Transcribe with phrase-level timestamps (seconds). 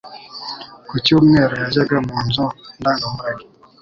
[0.87, 2.45] Ku cyumweru, yajyaga mu nzu
[2.79, 3.45] ndangamurage.